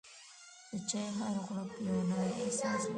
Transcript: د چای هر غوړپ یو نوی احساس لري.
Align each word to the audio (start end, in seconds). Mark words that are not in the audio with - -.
د 0.71 0.73
چای 0.89 1.07
هر 1.17 1.35
غوړپ 1.45 1.71
یو 1.87 1.97
نوی 2.09 2.31
احساس 2.43 2.81
لري. 2.83 2.89